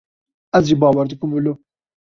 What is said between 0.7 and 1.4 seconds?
bawer dikim